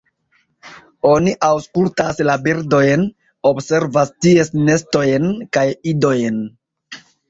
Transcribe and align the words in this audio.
Oni 1.09 1.33
aŭskultas 1.49 2.23
la 2.31 2.39
birdojn, 2.49 3.07
observas 3.53 4.15
ties 4.25 4.53
nestojn 4.67 5.33
kaj 5.57 5.71
idojn. 5.97 6.47